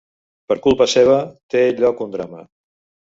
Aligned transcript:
Per 0.51 0.55
culpa 0.63 0.87
seva, 0.95 1.17
té 1.55 1.63
lloc 1.83 2.03
un 2.07 2.13
drama. 2.17 2.43